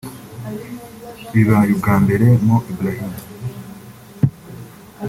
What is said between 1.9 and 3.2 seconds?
mbere Mo Ibrahim